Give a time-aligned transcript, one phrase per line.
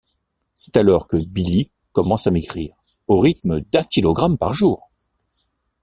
[0.55, 2.73] C'est alors que Billy commence à maigrir,
[3.05, 4.89] au rythme d'un kilogramme par jour.